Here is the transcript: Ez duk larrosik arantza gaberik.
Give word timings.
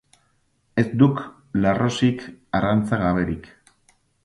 Ez 0.81 0.85
duk 1.01 1.21
larrosik 1.67 2.25
arantza 2.61 3.01
gaberik. 3.05 3.55